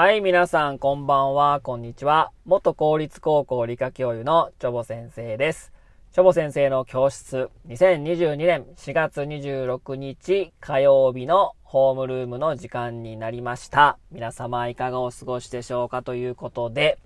[0.00, 2.32] はい、皆さん、こんばんは、こんにちは。
[2.46, 5.74] 元公立高校理科教諭のチョボ先生です。
[6.10, 13.98] チョボ先生の教室、2022年4月26日火曜日のホームルームの時間になりました。
[14.10, 16.98] 皆様、いかがお過ごしでしょうかということで、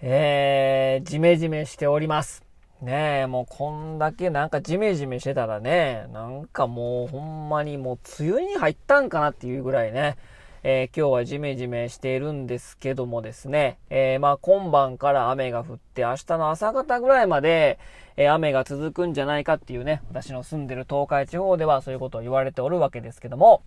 [0.00, 2.46] えー、ジメジメしております。
[2.80, 10.16] ねえ、もうこんだけなんかジメジメしてたらね、なんかもうほんまにもう梅雨に入ったんかなっていうぐらいね、
[10.70, 17.78] えー今日はジメジメしているんですけどもですね、えーまあ今晩から雨が降って明日の朝方ぐらいまで、
[18.18, 23.62] えー雨が続くんじゃないかっていうね、私の住んでる東海地方ではそういうことを言われておるわけですけども、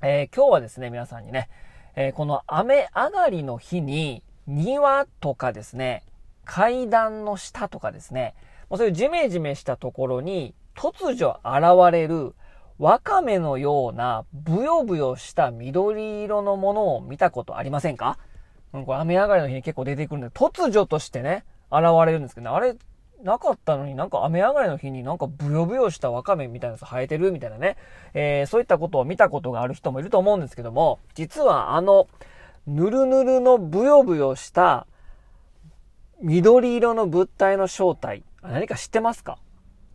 [0.00, 1.48] え今日はですね、皆さんにね、
[1.96, 6.04] えこの雨上がりの日に庭とかですね、
[6.44, 8.36] 階段の下とかですね、
[8.70, 12.36] もうそういうジメジメしたところに突如現れる
[12.78, 18.18] ワカメのようなブヨブヨした緑色のものを見たことありませんか？
[18.72, 22.74] うん、これ雨上がりの日に結構出てくるんで、突如としてね、現れるんですけどね、あれ、
[23.22, 27.76] なかったのになんか雨上がりの日になんかブヨブヨしたワカメみたいなやつ生えてるみたいなね、
[28.14, 32.08] えーそういったことを見たことがある人もいると思うんですけども、実はあの、
[32.66, 34.86] ぬるぬるのブヨブヨした
[36.20, 39.38] 緑色の物体の正体、何か知ってますか？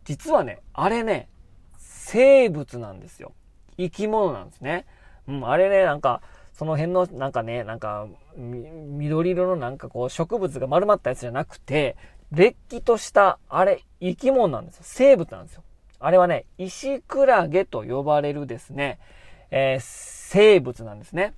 [0.04, 1.28] 実はね、あれね、
[2.10, 3.32] 生物なんですよ。
[3.76, 4.86] 生き物なんですね。
[5.28, 6.22] うん、あれね、なんか、
[6.54, 11.96] その辺の、なんかね、なんか、緑色のなんかこう植物が丸まったやつじゃなくて、
[12.32, 14.82] れっきとした、あれ、生き物なんですよ。
[14.84, 15.62] 生物なんですよ。
[16.00, 18.98] あれはね、石クラゲと呼ばれるですね、
[19.50, 21.34] えー生物なんですね。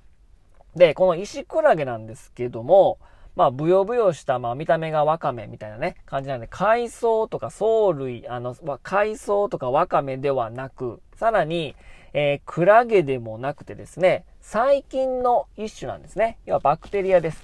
[0.76, 2.98] で、この石クラゲなんですけども、
[3.36, 11.76] まあ、ブヨブヨした、まあ、見た目がワカメみたいなね、感じなんで、海藻とか藻類、あの、海藻とかワカメではなく、さらに、
[12.12, 16.38] えークラゲでもなくてですね、細菌の一種なんですね。
[16.44, 17.42] 要はバクテリアです。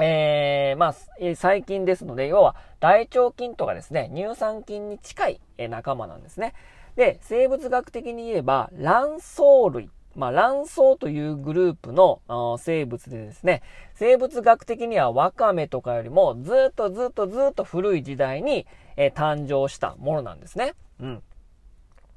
[0.00, 0.92] えーまあ、
[1.36, 6.54] 細菌ですので、要は大腸菌とかですね、乳酸菌に近い仲間なんですね。
[6.96, 9.42] で、生物学的に言えば、卵巣
[9.72, 9.90] 類。
[10.16, 12.20] まあ、卵巣というグループの
[12.58, 13.62] 生物でですね、
[13.94, 18.66] 生物学的にはワカメとかよりもずっとずっとずっと古い時代に、
[18.96, 20.74] えー誕生したものなんですね。
[21.00, 21.22] うん。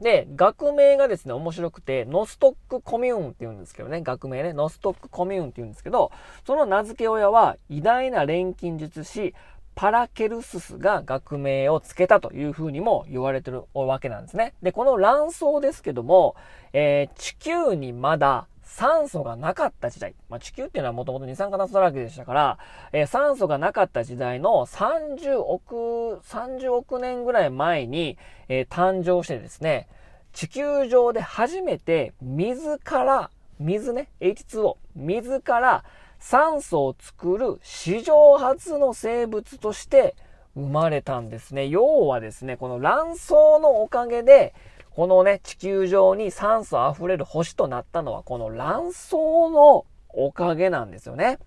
[0.02, 6.12] で、学名がですね、面白くて、ノストックコミューンって言うんですけどね、学名ね、ノストックコミューンって言うんですけど、
[6.46, 9.34] その名付け親は、偉大な錬金術師、
[9.78, 14.56] パラケルススが学名を付けたというふうにも言われてるわけなんですね。
[14.64, 16.36] で、この卵巣ですけども、
[16.74, 20.16] えー地球にまだ酸素がなかった時代。
[20.30, 22.58] まあ、地球っていうのはもともと二酸化炭素だらけでしたから、
[22.92, 28.18] えー酸素がなかった時代の30億、30億年ぐらい前に、
[28.50, 29.88] えー誕生してですね、
[30.34, 33.30] 地球上で初めて水から、
[33.60, 35.84] 水ね、H2O、水から
[36.20, 40.16] 酸素を作る史上初の生物として
[40.56, 41.68] 生まれたんですね。
[41.68, 44.54] 要はですね、この卵巣のおかげで、
[44.92, 51.38] このね、地球上に酸素あふれる星となったのは、この卵巣のおかげなんですよね。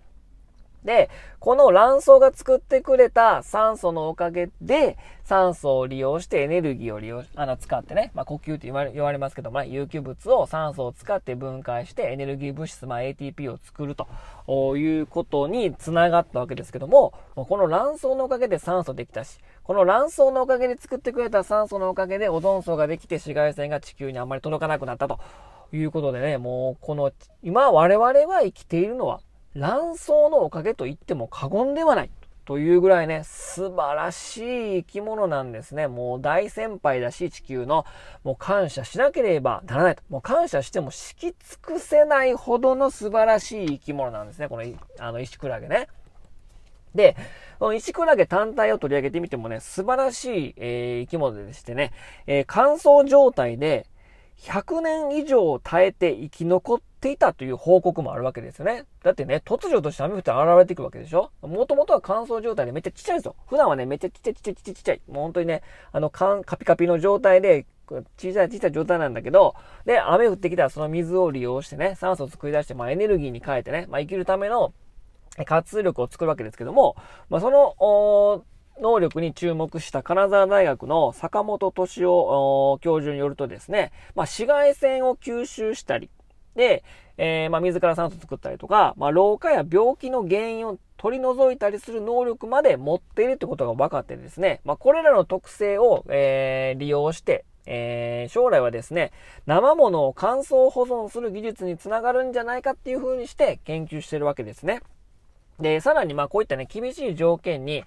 [0.85, 14.09] で、この卵巣が作ってくれた酸素のおかげで、酸素を利用してエネルギーを利用、あの、使ってね、まあ、呼吸って言われ言われますけどもね、有機物を酸素を使って分解してエネルギー物質、まあ、ATP を作ると
[14.77, 25.21] いうことにつながったわけですけども、この卵巣のおかげで酸素できたし、この卵巣のおかげで作ってくれた酸素のおかげでオゾン層ができて紫外線が地球にあんまり届かなくなったと
[25.73, 29.21] いうことでね、もうこの、今我々は生きているのは
[29.55, 32.11] 卵巣のおかげと言っても過言ではない。
[32.47, 35.87] というぐらいね、素晴らしい生き物なんですね。
[35.87, 37.85] もう大先輩だし、地球の、
[38.25, 40.03] もう感謝しなければならないと。
[40.09, 44.49] もう感謝してもしき尽くせないほどの素晴らしい生き物なんですね。
[44.49, 44.65] この、
[44.99, 45.87] あの、石クラゲね。
[46.95, 47.17] で、
[47.61, 51.93] この石クラゲ単体を取り上げてみてもね、素晴らしい、えー生き物でしてね、
[52.27, 53.87] えー乾燥状態で
[54.39, 58.85] 100年以上耐えて生き残っっていたという報告もあるわけですよね。
[59.03, 61.31] だってね、突如として雨降って現れてくるわけでしょ？
[61.41, 63.37] もともとは乾燥状態でめっちゃちっちゃいんですよ。
[63.49, 65.01] 普段はね、めっちゃちっちゃいちっちゃいちっちゃい。
[65.09, 65.63] もう本当にね、
[65.93, 67.65] あの、カピカピの状態で、
[68.19, 69.55] 小さい小さい状態なんだけど、
[69.87, 74.75] で、雨降ってきたらその水を利用してね、酸素を作り出して、まあエネルギーに変えてね、まあ生きるための
[75.47, 76.97] 活力を作るわけですけども、
[77.31, 78.45] まあその、
[78.81, 86.09] 能力に注目した金沢大学の坂本敏夫教授によるとですね、まあ、紫外線を吸収したり、
[87.19, 99.13] えーまあ、自ら酸素作ったりとか、まあ、老化や病気の原因を取り除いたりする能力まで持っているってことが分かってですね、まあ、これらの特性を、えー利用して、えー、将来はですね、
[99.47, 104.81] 生物を乾燥保存する技術につながるんじゃないかっていう風にして研究してるわけですね。
[105.61, 107.85] で、さらにまあこういったね、厳しい条件に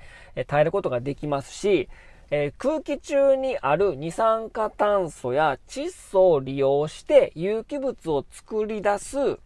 [0.48, 1.90] 耐えることができますし、
[2.36, 9.38] えー、空気中にある二酸化炭素や窒素を利用して有機物を作り出す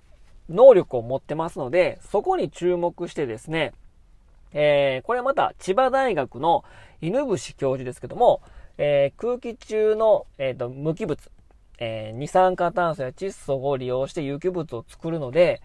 [0.47, 3.73] 能力を持ってますので、そこに注目してですね、
[4.53, 6.63] えー、これはまた千葉大学の
[7.01, 8.41] 犬伏教授ですけども、
[8.77, 11.19] えー、空気中の、えーと、無機物、
[11.79, 15.61] えー、二酸化炭素や窒素を利用して有機物を作るので、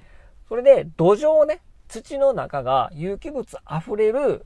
[0.49, 4.45] それで土壌ね、土の中が有機物溢れる、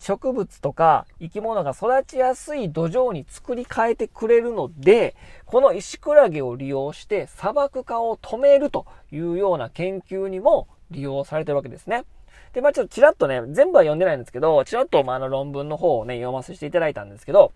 [0.00, 5.16] 植物とか生き物が育ちやすい土壌に作り変えてくれるので、
[5.46, 12.04] この石クラゲを利用して砂漠化を止めるというような研究にも利用されてるわけですね。
[12.52, 17.52] で、まあちょっとちらっとね、全部は読んでないんですけど、ちらっとまあの論文の方をね、読ませていただいたんですけど、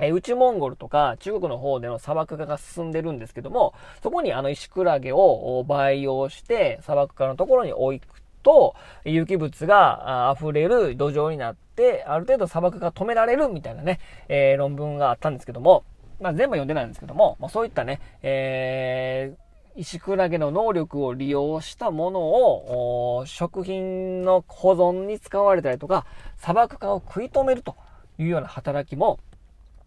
[0.00, 8.74] え内モンゴルとか中国の方での砂漠化が進んでるんですけども、そこにあの石クラゲを培養して砂漠化のところに置くと、
[9.04, 15.84] 有機物が溢れる土壌になって、ある程度砂漠が止められるみたいなね、えー、論文があったんですけども、
[16.18, 26.06] まあ、全部読んでないんですけども、まあ、そういったね、えー、石クラゲの能力を利用したものを、食品の保存に使われたりとか、
[26.38, 27.76] 砂漠化を食い止めると
[28.18, 29.20] いうような働きも、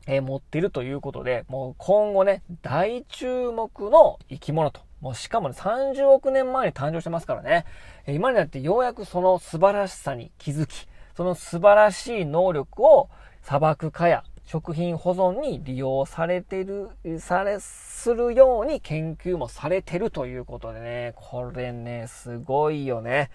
[0.06, 7.66] えー、持っているということで、もう今後ね、大注目の生き物ともうしかもね、30億年前に誕生してますからね。
[8.08, 10.88] 今になってようやくその素晴らしさに気づき、
[11.18, 13.10] その素晴らしい能力を
[13.42, 16.90] 砂漠化や食品保存に利用されてる、
[17.20, 23.32] され、するように研究もされてるということでね、これね、すごいよね。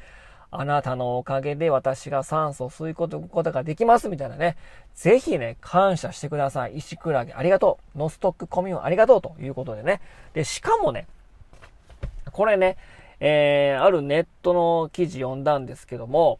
[0.53, 4.57] あなたのおかげで私が酸素を吸い込むことができますみたいなね。
[4.95, 6.77] ぜひね、感謝してください。
[6.77, 7.99] 石クラゲありがとう。
[7.99, 10.01] ノストックコミューンありがとうということでね。
[10.33, 11.07] で、しかもね、
[12.37, 12.77] これね、
[13.19, 16.39] えー、あるネットの記事読んだんですけども、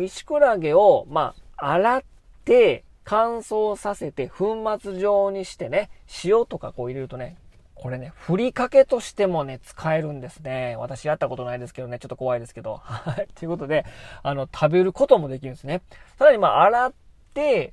[0.00, 2.02] 石クラゲを、まあ、洗っ
[2.44, 5.90] て、乾燥させて粉末状にしてね、
[6.24, 7.36] 塩とかこう入れるとね、
[7.74, 10.76] これね、ふりかけとしてもね、使えるんですね。
[10.78, 12.76] 私やったことないですけどね、ちょっと怖いですけど。
[12.84, 13.26] はい。
[13.34, 13.86] ということで、
[14.22, 15.80] あの、食べることもできるんですね。
[16.16, 16.92] さらに、まあ、洗っ
[17.34, 17.72] て、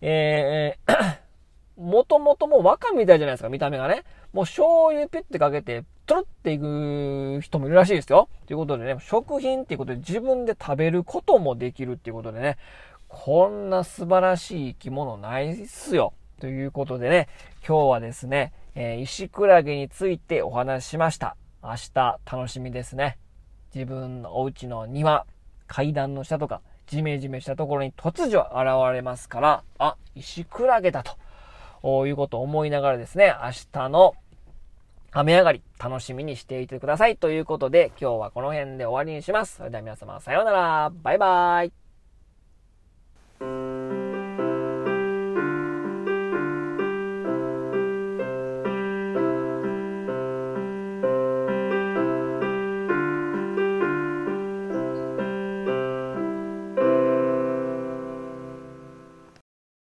[0.00, 1.18] えー、
[1.76, 4.04] もともともう和歌みたいじゃないですか、見た目がね。
[4.36, 8.28] もう醤油ピュッてかけて、トロっていく人もいるらしいですよ。
[8.46, 12.58] ということでね、食品っていうことで自分で食べることもできるっていうことでね、
[13.08, 16.12] こんな素晴らしい生き物ないっすよ。
[16.38, 17.28] ということでね、
[17.66, 21.34] 今日はですね、えー、石クラゲについてお話ししました。
[21.62, 23.16] 明日楽しみですね。
[23.74, 25.24] 自分のお家の庭、
[25.66, 31.02] 階段の下とか、ジメジメしたところに突如現れますから、あ、石クラゲだ
[31.82, 34.14] と、いうことを思いながらですね、明日の
[35.18, 37.16] 雨上がり、楽しみにしていてください。
[37.16, 39.56] ということで、今日はこの辺で終わりにします。
[39.56, 40.92] それでは皆様、さようなら。
[41.02, 41.85] バイバイ。